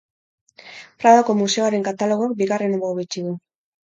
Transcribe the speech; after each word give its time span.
Pradoko 1.03 1.35
Museoaren 1.41 1.85
katalogoak 1.87 2.33
bigarren 2.39 2.73
hau 2.79 2.81
hobetsi 2.93 3.23
du. 3.27 3.35